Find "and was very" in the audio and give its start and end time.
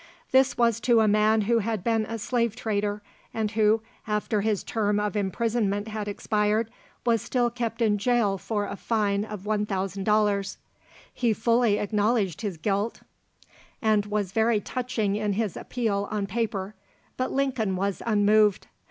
13.79-14.59